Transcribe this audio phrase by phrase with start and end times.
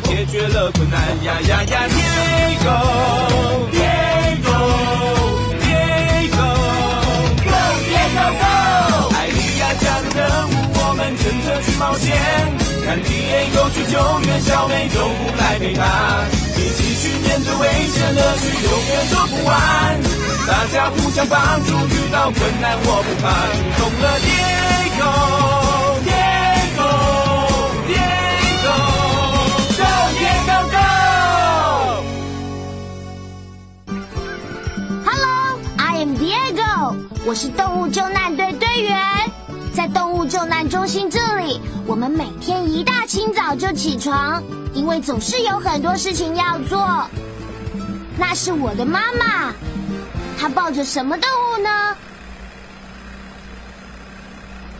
[0.00, 1.00] 解决了困难。
[1.24, 2.68] 呀呀呀，Diego
[3.72, 4.52] Diego
[5.62, 6.46] Diego
[7.42, 7.50] Go
[7.88, 8.44] Diego Go！
[9.16, 12.06] 艾利亚加入任务，我们乘着去冒险，
[12.84, 15.80] 看 Diego 去救援小美洲虎来陪他，
[16.56, 19.50] 一起去面对危险，乐趣永远做不完。
[20.46, 23.24] 大家互相帮助，遇到困难我不怕，
[23.78, 25.69] 懂了 Diego Diego
[37.26, 38.98] 我是动物救难队队员。
[39.72, 44.42] 在动物救难中心这里，我们每天一大清早就起床，
[44.74, 47.08] 因为总是有很多事情要做。
[48.18, 49.54] 那是我的妈妈，
[50.38, 51.96] 她抱着什么动物呢？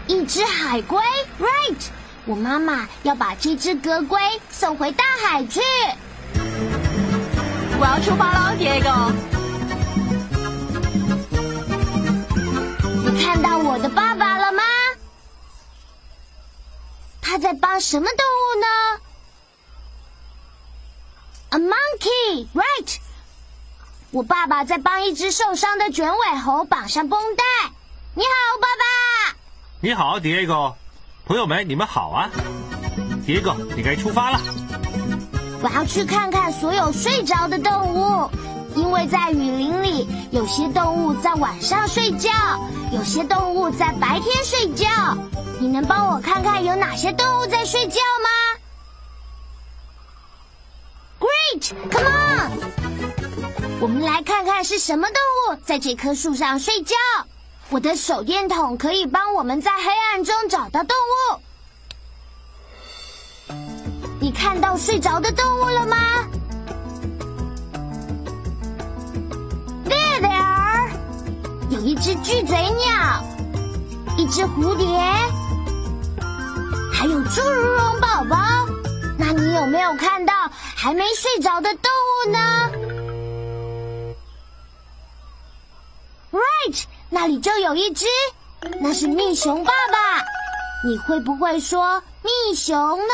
[0.08, 0.98] 一只海龟
[1.38, 1.76] ，right？
[2.26, 5.60] 我妈妈要把这只格龟送回大海去。
[7.78, 9.39] 我要出发喽，Diego。
[13.32, 14.62] 看到我的爸爸了吗？
[17.22, 18.66] 他在帮什么动物呢
[21.50, 22.96] ？A monkey, right？
[24.10, 27.44] 我爸爸在帮一只受伤的卷尾猴绑上绷带。
[28.14, 29.36] 你好，爸爸。
[29.78, 30.74] 你好，Diego，
[31.24, 32.28] 朋友们，你们好啊
[33.24, 34.40] ！Diego，你该出发了。
[35.62, 38.28] 我要去看看所有睡着的动物，
[38.76, 42.30] 因为在雨林里，有些动物在晚上睡觉，
[42.92, 44.86] 有些动物在白天睡觉。
[45.58, 48.28] 你能帮我看看有哪些动物在睡觉吗
[51.18, 52.50] ？Great，come on！
[53.80, 55.16] 我们来看看是什么动
[55.54, 56.96] 物在这棵树上睡觉。
[57.68, 61.40] 我的手电筒可以帮我们在黑暗中找到动物。
[64.20, 65.96] 你看到睡着的动物了吗
[72.00, 73.22] 只巨嘴鸟，
[74.16, 74.86] 一只蝴蝶，
[76.90, 78.38] 还有侏儒龙宝宝。
[79.18, 80.32] 那你有没有看到
[80.74, 82.38] 还没睡着的动物呢
[86.32, 88.06] ？Right，那里就有一只，
[88.80, 90.24] 那是蜜熊爸爸。
[90.86, 93.12] 你会不会说蜜熊呢？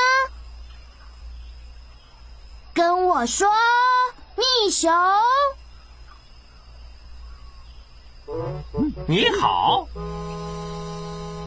[2.72, 3.50] 跟我说，
[4.36, 4.92] 蜜熊。
[9.04, 9.86] 你好，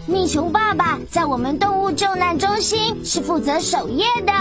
[0.05, 4.31] 蜜熊爸爸在我们动物救难中心是负责守夜的。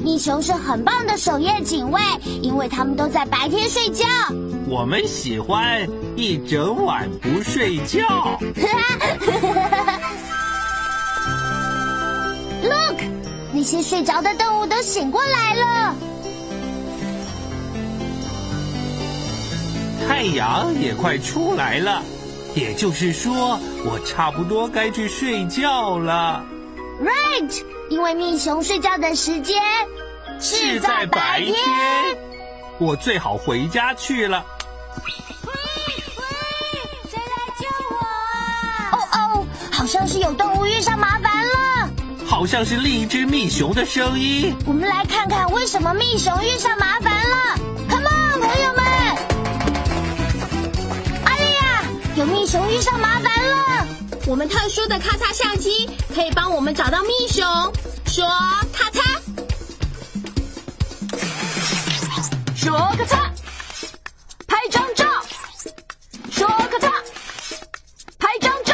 [0.00, 2.00] 蜜熊是很棒的守夜警卫，
[2.40, 4.06] 因为他们都在白天睡觉。
[4.68, 5.84] 我们喜欢
[6.16, 8.38] 一整晚不睡觉。
[12.62, 13.02] Look，
[13.52, 15.96] 那些睡着的动物都醒过来了。
[20.06, 22.02] 太阳也快出来了，
[22.54, 26.44] 也就是说，我差不多该去睡觉了。
[27.00, 29.60] Right，因为蜜熊睡觉的时间
[30.38, 31.56] 是在白天。
[32.78, 34.44] 我最好回家去了。
[34.96, 35.52] 喂
[36.16, 36.22] 喂
[37.10, 38.90] 谁来救我啊？
[38.92, 41.90] 哦哦，好像是有动物遇上麻烦了。
[42.26, 44.54] 好像是另一只蜜熊的声音。
[44.66, 47.58] 我们来看看为什么蜜熊遇上麻烦了。
[52.22, 53.84] 有蜜熊遇上麻烦了。
[54.28, 57.44] 我们特殊的咔嚓相机可以帮我们找到蜜熊，
[58.06, 58.24] 说
[58.72, 59.02] 咔嚓，
[62.54, 63.28] 说咔嚓，
[64.46, 65.04] 拍张照，
[66.30, 66.92] 说咔嚓，
[68.20, 68.72] 拍张照。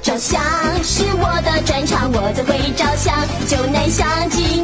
[0.00, 0.42] 照相
[0.82, 3.14] 是我的专长，我最会照相。
[3.46, 4.62] 就能相机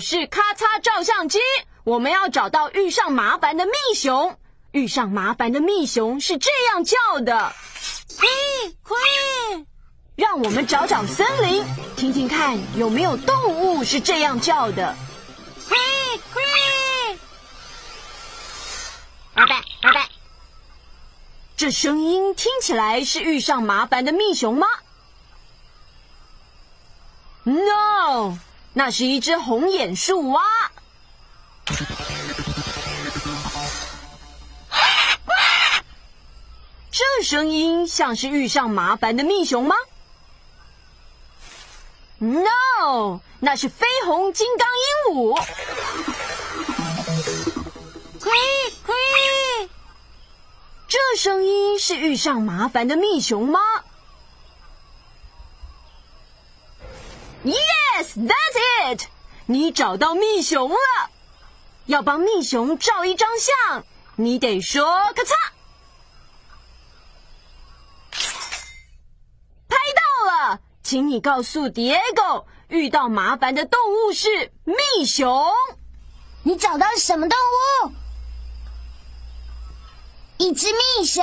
[0.00, 1.38] 是咔嚓照相机，
[1.84, 4.36] 我们要找到遇上麻烦的蜜熊。
[4.72, 7.52] 遇上麻烦的蜜熊是这样叫的。
[8.18, 8.26] 嘿，
[8.82, 9.66] 嘿，
[10.14, 11.64] 让我们找找森林，
[11.96, 14.96] 听听看有没有动物是这样叫的。
[15.68, 15.76] 嘿，
[16.32, 17.18] 嘿。
[19.34, 20.08] 拜拜，拜拜。
[21.56, 24.66] 这声音听起来是遇上麻烦的蜜熊吗
[27.44, 28.38] ？no。
[28.72, 30.42] 那是一只红眼树蛙。
[36.90, 39.74] 这声音像是遇上麻烦的蜜熊吗
[42.18, 45.40] ？No，那是绯红金刚鹦鹉。
[48.22, 48.30] 嘿，
[48.84, 49.68] 嘿，
[50.86, 53.60] 这声音是遇上麻烦的蜜熊吗
[57.44, 57.54] 耶
[58.00, 59.02] ？Yes，that's it。
[59.46, 60.76] 你找到蜜熊了。
[61.86, 63.84] 要帮蜜熊照一张相，
[64.16, 65.34] 你得说咔嚓。
[69.68, 75.44] 拍到了，请你告诉 Diego，遇到麻烦的动物是蜜熊。
[76.42, 77.36] 你找到什么动
[77.84, 77.92] 物？
[80.38, 81.22] 一只蜜熊。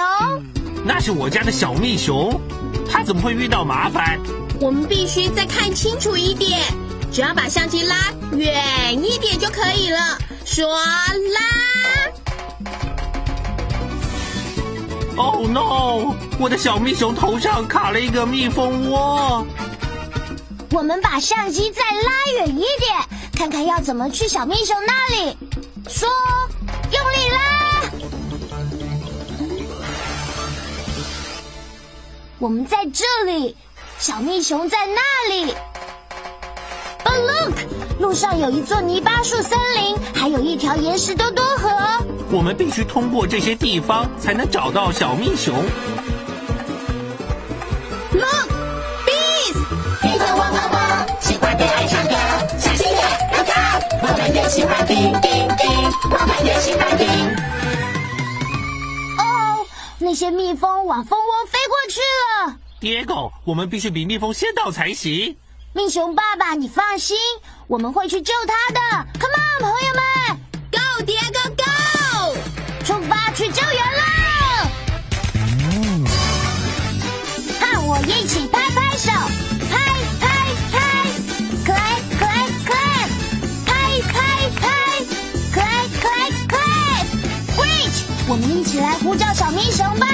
[0.85, 2.39] 那是我家的小蜜熊，
[2.88, 4.19] 它怎么会遇到麻烦？
[4.59, 6.59] 我们必须再看清楚一点，
[7.12, 10.18] 只要把相机拉远一点就可以了。
[10.45, 11.42] 说拉。
[15.15, 16.15] Oh no！
[16.39, 19.45] 我的小蜜熊头上卡了一个蜜蜂窝。
[20.71, 22.98] 我们把相机再拉远一点，
[23.33, 25.38] 看看要怎么去小蜜熊那里。
[25.88, 26.09] 说，
[26.92, 27.38] 用力拉。
[32.39, 33.56] 我们在这里，
[33.99, 35.53] 小蜜熊在那里。
[37.03, 37.55] But look，
[37.99, 41.69] 路上有一座泥巴树森林，还有一条岩石多多河。
[42.29, 45.55] 我们必须通过这些地方，才能找到小蜜熊。
[48.13, 48.49] Look,
[49.05, 49.57] bees！
[50.03, 52.13] 一个汪汪汪，喜欢被爱唱歌，
[52.59, 53.03] 小心点，
[53.33, 57.07] 让它，我们也喜欢叮叮叮，我们也喜欢叮。
[59.17, 59.65] 哦，
[59.97, 61.99] 那些蜜蜂往蜂窝飞过去
[62.45, 62.57] 了。
[62.79, 65.35] 爹狗我们必须比蜜蜂先到才行。
[65.74, 67.18] 蜜熊爸爸，你放心，
[67.68, 68.79] 我们会去救它的。
[69.19, 70.03] Come on，朋友们
[70.71, 72.38] ，Go, Diego, go！
[72.85, 74.03] 出发去救援了！
[77.59, 79.12] 和我一起拍拍手，
[79.71, 79.75] 拍
[80.19, 80.27] 拍
[80.71, 80.77] 拍，
[81.65, 83.09] 可爱可爱可爱，
[83.65, 83.69] 拍
[84.13, 84.15] 拍
[84.62, 84.65] 拍，
[85.51, 87.06] 可爱可爱可爱。
[87.57, 87.95] Great，
[88.27, 90.06] 我们一起来呼叫小蜜熊吧，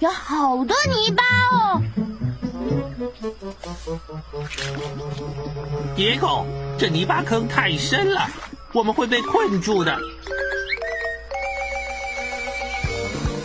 [0.00, 1.82] 有好多泥巴哦。
[5.96, 6.44] Diego，
[6.78, 8.28] 这泥巴坑太深了，
[8.72, 9.92] 我们会被困住的。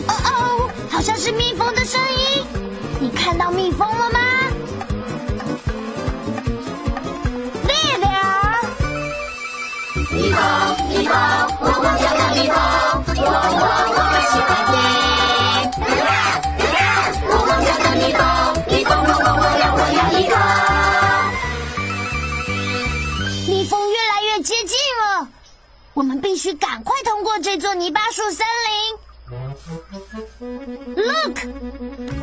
[0.06, 2.46] 哦哦，好像是蜜蜂的声音，
[3.00, 4.20] 你看到蜜蜂了吗？
[7.66, 7.72] 蜜
[10.30, 10.40] 蜂，
[10.88, 11.14] 蜜蜂，
[11.60, 12.56] 我我叫个蜜蜂，
[13.16, 13.98] 我我我
[27.54, 28.96] 这座泥巴树森林。
[30.96, 31.38] Look，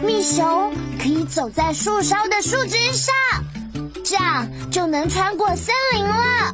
[0.03, 3.15] 蜜熊可以走在树梢的树枝上，
[4.03, 6.53] 这样就能穿过森林了。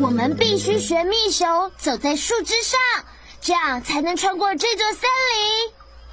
[0.00, 2.80] 我们必须学蜜熊走在树枝上，
[3.40, 5.72] 这样才能穿过这座森林。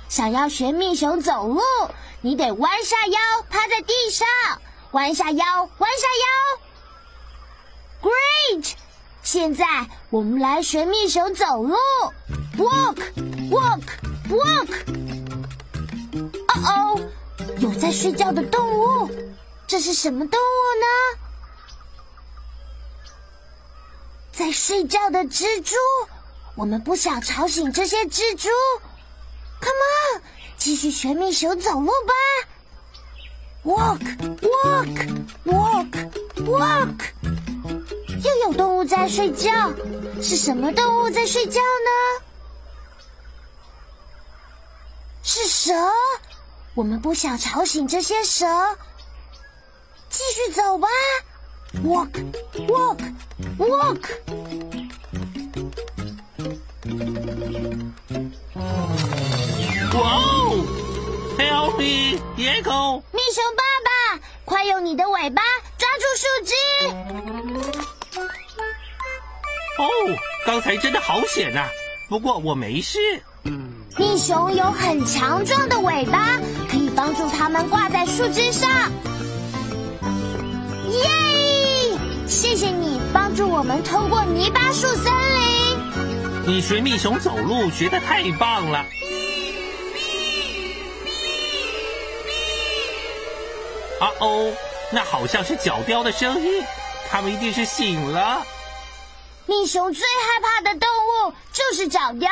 [0.09, 1.63] 想要学蜜熊走路，
[2.21, 4.27] 你得弯下腰，趴在地上，
[4.91, 5.45] 弯下腰，
[5.79, 6.59] 弯下腰。
[8.03, 8.73] Great！
[9.23, 9.65] 现在
[10.09, 11.75] 我们来学蜜熊走路
[12.57, 12.97] ，walk
[13.49, 13.81] walk
[14.29, 14.67] walk。
[16.49, 17.01] 哦哦，
[17.59, 19.09] 有在睡觉的动物，
[19.65, 21.19] 这是什么动物呢？
[24.31, 25.75] 在睡觉的蜘蛛，
[26.55, 28.49] 我们不想吵醒这些蜘蛛。
[29.61, 30.21] Come on，
[30.57, 32.13] 继续学蜜熊走路吧。
[33.63, 34.01] Walk
[34.41, 35.87] walk walk
[36.45, 37.42] walk。
[38.23, 39.51] 又有动物在睡觉，
[40.21, 42.23] 是什么动物在睡觉呢？
[45.23, 45.73] 是蛇。
[46.73, 48.45] 我们不想吵醒这些蛇，
[50.09, 50.87] 继续走吧。
[51.83, 52.09] Walk,
[52.67, 52.97] walk,
[53.57, 54.01] walk。
[59.93, 60.65] 哇哦
[61.37, 63.03] ！Help me，野狗！
[63.11, 65.41] 蜜熊爸爸，快用你的尾巴
[65.77, 66.53] 抓住树枝！
[69.83, 69.89] 哦，
[70.45, 71.67] 刚才真的好险呐、
[72.07, 72.97] 不过我没事。
[73.97, 76.39] 蜜熊有很强壮的尾巴，
[76.71, 78.69] 可以帮助它们挂在树枝上。
[80.89, 81.09] 耶！
[82.27, 85.77] 谢谢你帮助我们通过泥巴树森林。
[86.45, 88.79] 你学蜜熊走路学的太棒了。
[93.99, 94.53] 啊哦，
[94.91, 96.63] 那好像是角雕的声音，
[97.09, 98.41] 它们一定是醒了。
[99.45, 102.31] 蜜熊最害怕的动物就是角雕，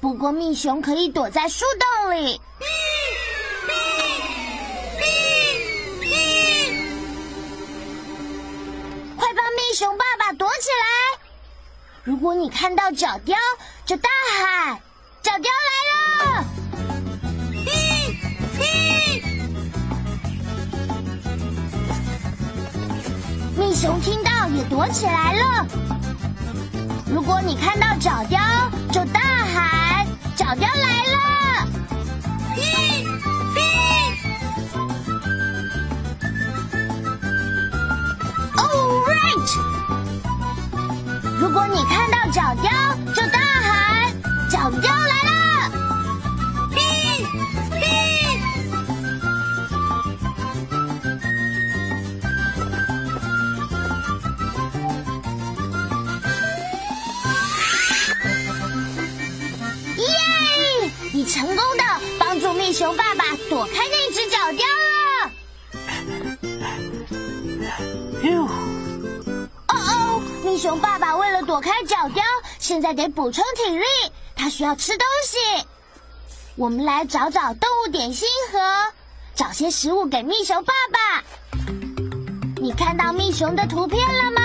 [0.00, 2.40] 不过蜜熊可以躲在树洞里。
[9.16, 11.18] 快帮蜜熊爸爸躲起来！
[12.04, 13.36] 如果你看到角雕，
[13.84, 14.08] 就大
[14.40, 14.80] 喊
[15.22, 16.44] ：“角雕来了！”
[23.58, 25.66] 蜜熊听到也躲起来了。
[27.12, 28.40] 如果你看到角雕，
[28.90, 31.68] 就大喊：“角雕来了
[38.56, 39.52] ！”Oh right！
[41.38, 42.72] 如果你看到角雕，
[43.14, 43.21] 就
[63.72, 65.32] 爸躲开那只角雕了。
[68.22, 68.44] 哟，
[69.68, 72.22] 哦哦，蜜熊爸爸为了躲开角雕，
[72.58, 73.84] 现在得补充体力，
[74.36, 75.38] 他需要吃东西。
[76.56, 78.58] 我们来找找动物点心盒，
[79.34, 81.24] 找些食物给蜜熊爸爸。
[82.60, 84.40] 你看到蜜熊的图片了吗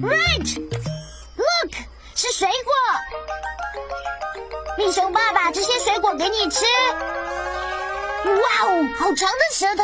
[0.00, 1.72] ？Right，look，
[2.14, 2.75] 是水果。
[4.78, 6.64] 蜜熊爸爸，这些水果给你吃。
[8.26, 9.82] 哇哦，好长的舌头！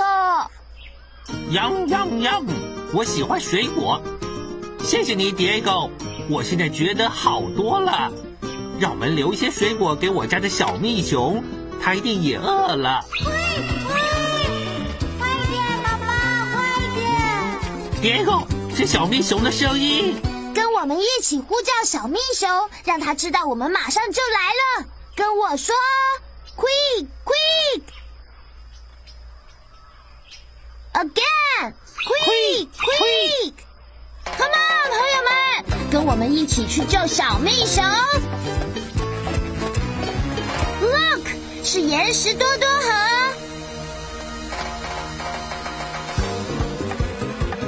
[1.50, 2.44] 羊羊羊！
[2.92, 4.02] 我喜欢水果，
[4.84, 5.88] 谢谢你，Diego。
[6.28, 8.12] 我现在觉得好多了。
[8.78, 11.42] 让我们留一些水果给我家的小蜜熊，
[11.82, 13.02] 它一定也饿了。
[13.24, 13.32] 快
[15.50, 16.06] 点，爸爸，
[16.52, 16.62] 快
[18.02, 18.44] 点！Diego，
[18.76, 20.20] 是小蜜熊的声音。
[20.54, 22.48] 跟我们一起呼叫小蜜熊，
[22.84, 24.88] 让它知道我们马上就来了。
[25.14, 25.74] 跟我说
[26.56, 27.82] ，quick quick
[30.92, 33.54] again quick quick。
[34.24, 37.84] Come on，朋友们，跟我们一起去救小蜜熊。
[40.80, 41.26] Look，
[41.64, 42.90] 是岩石多多河。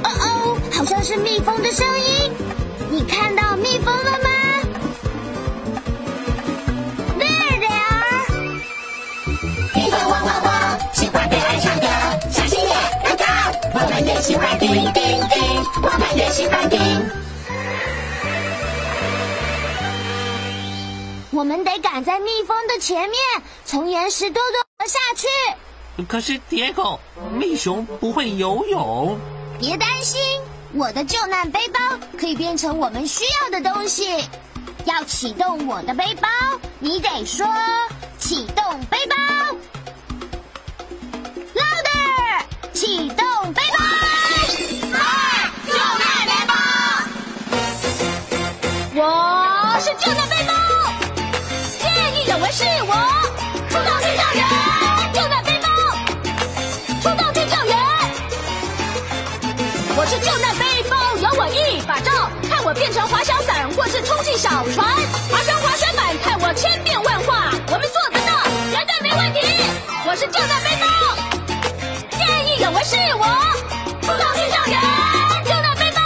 [0.03, 2.31] 哦哦，好像是蜜蜂的声音。
[2.95, 4.29] 你看到蜜蜂了吗
[7.19, 8.25] ？There they are。
[9.73, 11.87] 叮咚汪汪汪，喜欢对爱唱歌，
[12.31, 13.25] 小心点，让高。
[13.73, 16.79] 我们也喜欢叮叮叮，我们也喜欢叮。
[21.31, 23.19] 我们得赶在蜜蜂的前面，
[23.65, 25.27] 从岩石多多下去。
[26.07, 26.99] 可是 Diego，
[27.33, 29.19] 蜜熊不会游泳。
[29.59, 30.21] 别担心，
[30.77, 31.79] 我的救难背包
[32.19, 34.27] 可以变成我们需要的东西。
[34.83, 36.27] 要启动我的背包，
[36.79, 37.47] 你得说
[38.17, 39.15] 启动背包。
[41.55, 43.77] Louder，启动背包。
[45.65, 46.53] 救难背包。
[48.95, 50.53] 我是救难背包，
[51.79, 52.93] 见义勇为是我，
[53.69, 54.43] 出动去救援，
[64.37, 64.85] 小船，
[65.31, 67.51] 爬上滑雪板，看我千变万化。
[67.71, 69.39] 我们做得到，绝对没问题。
[70.05, 70.85] 我是救难背包，
[72.17, 73.23] 见义勇为是我，
[74.01, 74.77] 出动去救援，
[75.45, 76.03] 救难背包，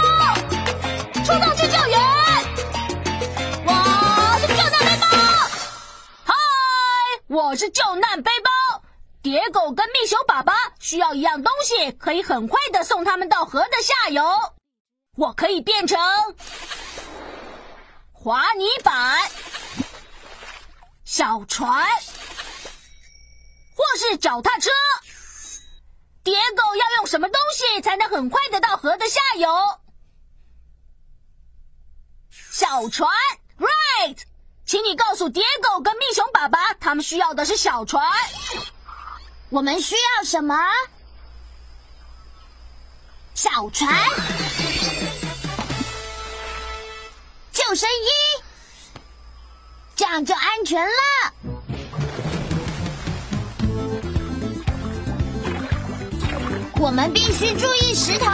[1.24, 1.98] 出动去救援。
[3.66, 3.68] 我
[4.38, 5.06] 是救难背包，
[6.24, 6.34] 嗨，
[7.26, 8.80] 我是救难背包。
[9.22, 14.24] 蝶狗跟蜜熊爸爸需要一样东西，可以很快的送他们到河的下游。
[15.16, 15.98] 我可以变成
[18.22, 19.30] 滑泥板、
[21.06, 21.88] 小船，
[23.74, 24.68] 或是脚踏车。
[26.22, 29.48] 蝶狗要用什么东西才能很快的到河的下游？
[32.30, 33.08] 小船
[33.56, 34.18] ，right？
[34.66, 38.06] 请你告诉蝶狗跟蜜熊爸爸，他们需要的是小船。
[39.48, 40.54] 我们需要什么？
[43.34, 43.88] 小船、
[47.70, 48.42] 救生衣，
[49.94, 50.90] 这样就安全了。
[56.80, 58.26] 我们必须注意石头，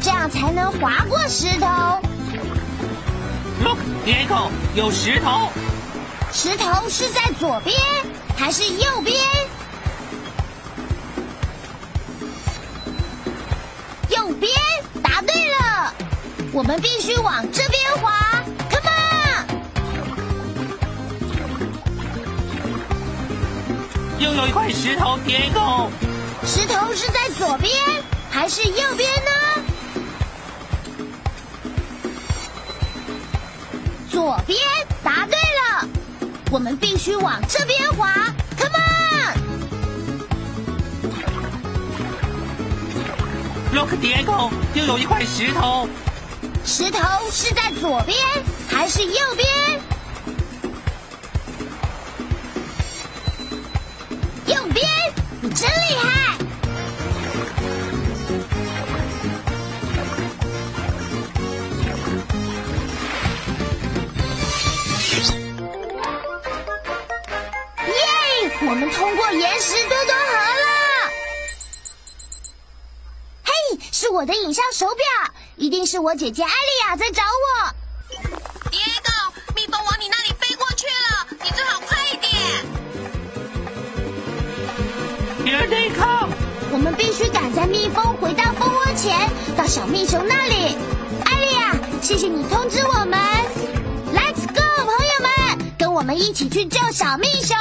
[0.00, 2.00] 这样才能划过石头。
[3.62, 5.50] Look，蝶狗有石头。
[6.32, 7.78] 石头是在左边
[8.34, 9.22] 还是右边？
[14.08, 14.50] 右边，
[15.02, 15.92] 答对了。
[16.52, 18.10] 我们必须往这边滑
[24.20, 25.90] 又有一块石头，蝶狗。
[26.44, 27.72] 石头是在左边
[28.30, 29.30] 还是右边呢？
[34.10, 34.58] 左边，
[35.02, 35.88] 答对了。
[36.50, 38.12] 我们必须往这边滑
[38.58, 38.76] ，Come
[43.72, 45.88] on！Look，蝶狗又有一块石头。
[46.62, 47.00] 石头
[47.32, 48.18] 是在左边
[48.68, 49.80] 还是右边？
[55.54, 56.36] 真厉害！
[67.86, 67.92] 耶！
[68.62, 71.10] 我们通过岩石多多河了。
[73.44, 73.52] 嘿，
[73.92, 75.04] 是我的影像手表，
[75.56, 77.74] 一定是我姐姐艾丽亚在找我。
[87.22, 89.14] 须赶在蜜蜂回到蜂窝前，
[89.54, 90.74] 到小蜜熊那里。
[91.26, 93.20] 艾丽亚，谢谢你通知我们。
[94.14, 97.54] Let's go，朋友们，跟我们一起去救小蜜熊。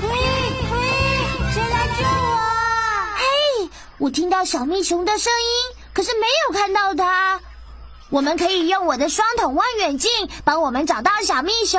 [0.00, 0.78] 喂喂，
[1.52, 2.40] 谁来救我？
[3.18, 7.38] 嘿，我听到小蜜熊的声音，可是没有看到它。
[8.08, 10.10] 我们可以用我的双筒望远镜
[10.42, 11.78] 帮我们找到小蜜熊。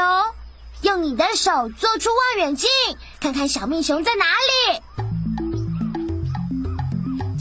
[0.83, 2.69] 用你的手做出望远镜，
[3.19, 4.25] 看看小蜜熊在哪
[4.71, 4.83] 里。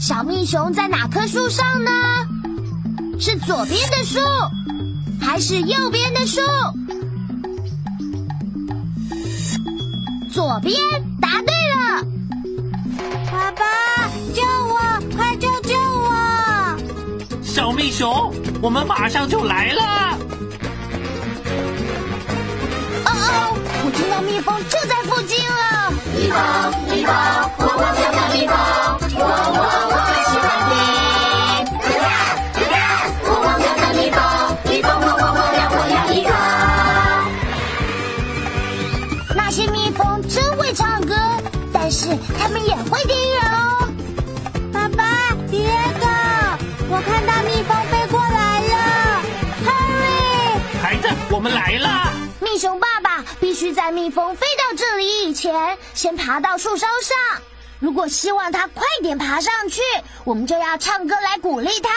[0.05, 1.89] 小蜜熊在哪棵树上呢？
[3.21, 4.19] 是左边的树，
[5.21, 6.41] 还是右边的树？
[10.29, 10.75] 左边，
[11.21, 12.05] 答对了。
[13.31, 13.63] 爸爸，
[14.33, 14.77] 救我！
[15.15, 16.77] 快救救我！
[17.41, 20.17] 小蜜熊，我们马上就来了。
[23.05, 25.72] 哦哦，我听到蜜蜂就在附近了。
[39.35, 41.15] 那些蜜蜂真会唱歌，
[41.71, 42.07] 但是
[42.39, 43.87] 它们也会叮人哦。
[44.71, 45.03] 爸爸，
[45.51, 45.63] 迪
[45.99, 46.07] 哥，
[46.89, 48.73] 我看到蜜蜂飞过来了
[49.63, 50.81] ，Hurry！
[50.81, 52.11] 孩子，我们来了。
[52.39, 57.41] 蜜熊爸爸必须在蜜蜂飞到这里以前，先爬到树梢上。
[57.79, 59.81] 如果希望他快点爬上去，
[60.25, 61.89] 我们就要唱歌来鼓励他。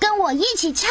[0.00, 0.90] 跟我一起，唱，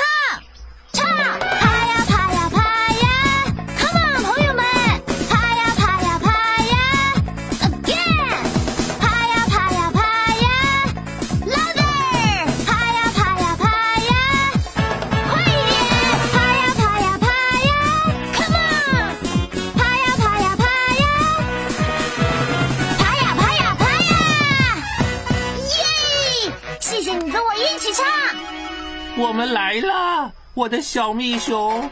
[29.15, 31.87] 我们来了，我的小蜜熊。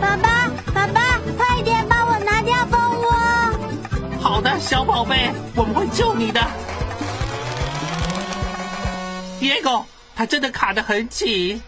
[0.00, 3.10] 爸爸，爸爸，快一点帮我拿掉蜂窝！
[4.18, 6.40] 好的，小宝贝，我们会救你的。
[9.40, 9.84] Diego，
[10.16, 11.62] 它真的卡得很紧。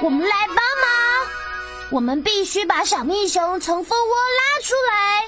[0.00, 0.64] 我们来帮忙。
[1.90, 5.24] 我们必须把小蜜熊从蜂窝拉出来。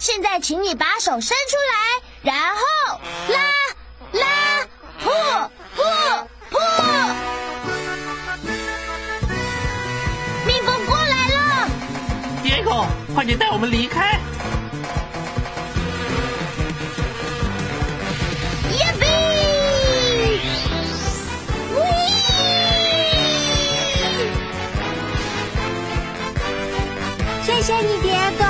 [0.00, 4.66] 现在，请你把手伸出来，然后拉拉
[5.00, 7.31] 破破破。
[13.14, 14.18] 快点带我们离开。
[18.70, 19.06] 耶比！
[27.44, 28.44] 谢谢你，蝶哥，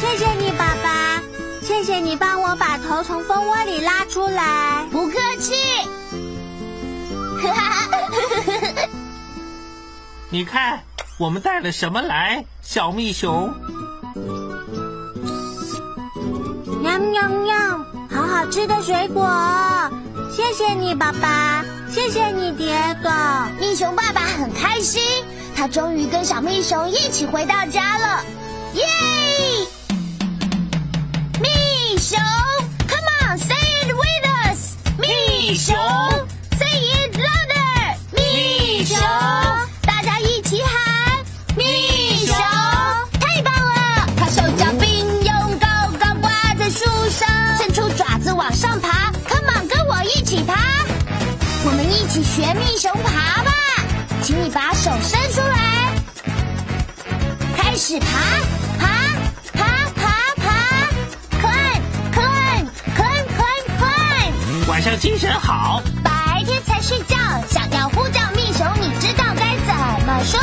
[0.00, 1.22] 谢谢你，爸爸，
[1.62, 4.84] 谢谢你帮我把头从蜂窝里拉出来。
[4.90, 5.54] 不客气。
[7.42, 7.88] 哈哈，
[10.30, 10.82] 你看，
[11.18, 13.50] 我们带了什么来，小蜜熊？
[16.82, 17.56] 喵喵喵！
[18.10, 19.26] 好好吃的水果，
[20.30, 23.08] 谢谢你，爸爸，谢谢你，爹狗。
[23.58, 25.02] 蜜熊爸爸很开心，
[25.56, 28.22] 他终于跟小蜜熊一起回到家了，
[28.74, 28.84] 耶！
[31.40, 32.18] 蜜熊
[32.86, 35.75] ，Come on, say it with us，蜜熊
[52.16, 53.52] 起学蜜熊爬吧，
[54.22, 55.92] 请你把手伸出来，
[57.54, 58.06] 开始爬，
[58.80, 58.88] 爬，
[59.52, 59.60] 爬，
[59.94, 60.46] 爬，
[61.42, 61.46] 爬
[62.96, 63.26] climb
[63.76, 64.66] climb。
[64.66, 67.18] 晚上精神好，白天才睡觉，
[67.50, 70.40] 想要呼叫蜜熊，你知道该怎么说？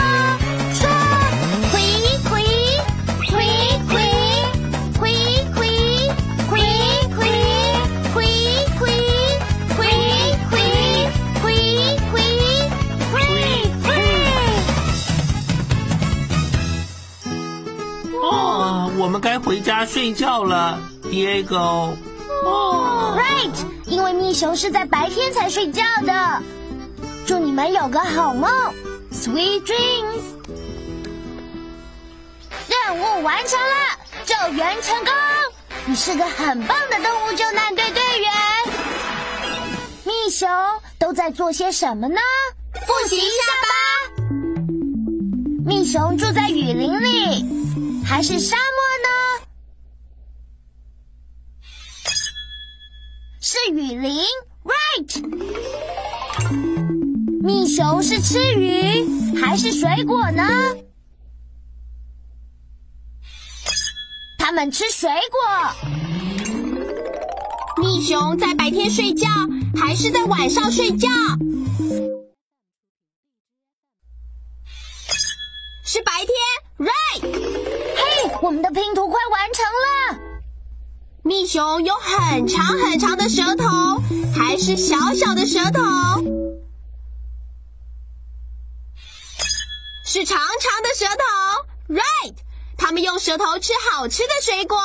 [19.85, 21.95] 睡觉了，Diego。
[22.45, 26.41] 哦，Right，因为蜜熊是在白天才睡觉的。
[27.25, 28.51] 祝你们有个好梦
[29.11, 30.23] ，Sweet dreams。
[32.67, 35.13] 任务完成了，救援成功。
[35.85, 38.31] 你是个很棒的动物救难队队员。
[40.05, 40.49] 蜜熊
[40.99, 42.19] 都在做些什么呢？
[42.85, 43.27] 复习一下
[43.61, 43.73] 吧。
[45.65, 47.45] 蜜熊住在雨林里，
[48.05, 48.63] 还是沙漠
[49.03, 49.09] 呢？
[53.41, 54.23] 是雨林
[54.63, 55.23] ，right。
[57.41, 60.43] 蜜熊是吃鱼还是水果呢？
[64.37, 65.39] 它们吃水果。
[67.81, 69.27] 蜜熊在白天睡觉
[69.75, 71.09] 还是在晚上睡觉？
[75.85, 76.29] 是白天
[76.77, 77.21] ，right。
[77.95, 80.32] 嘿，我们的拼图快完成了。
[81.25, 83.65] 蜜熊有很长很长的舌头，
[84.35, 85.81] 还是小小的舌头？
[90.05, 91.23] 是长长的舌头
[91.95, 92.35] ，right。
[92.77, 94.77] 它们用舌头吃好吃的水果。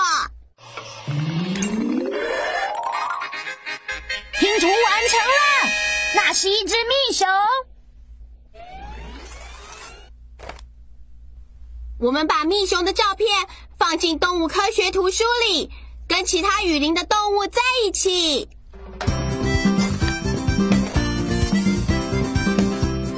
[4.39, 5.69] 拼图完成了，
[6.15, 7.27] 那是一只蜜熊。
[11.99, 13.27] 我们把蜜熊的照片
[13.77, 15.73] 放进动物科学图书里，
[16.19, 18.49] 跟其他雨林的动物在一起。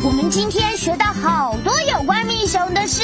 [0.05, 3.03] 我们今天学到好多有关蜜熊的事，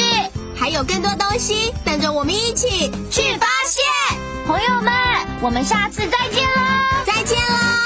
[0.54, 3.82] 还有更多东西等着我们一起去发现。
[4.46, 4.92] 朋友们，
[5.40, 7.04] 我们下次再见喽！
[7.06, 7.85] 再见喽！